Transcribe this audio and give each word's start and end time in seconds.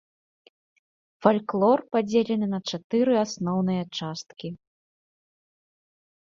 Фальклор 1.25 1.79
падзелены 1.95 2.47
на 2.53 2.59
чатыры 2.71 3.13
асноўныя 3.25 3.83
часткі. 4.01 4.49